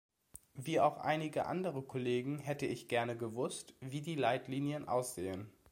Wie 0.55 0.79
auch 0.79 0.97
einige 0.97 1.45
andere 1.45 1.83
Kollegen 1.83 2.39
hätte 2.39 2.65
ich 2.65 2.87
gerne 2.87 3.15
gewusst, 3.15 3.75
wie 3.81 4.01
die 4.01 4.15
Leitlinien 4.15 4.87
aussehen. 4.87 5.53